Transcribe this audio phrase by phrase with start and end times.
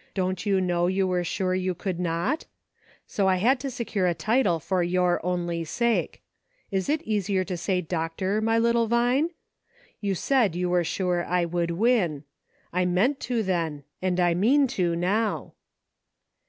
[0.14, 2.46] "Don't you know you were sure you could not?
[3.04, 6.22] So I had to secure a title for your only sake.
[6.70, 9.30] Is it easier to say Doctor, my little Vine.
[9.66, 12.22] * You said you were sure I would win.
[12.72, 15.54] I meant to then, and I mean to now."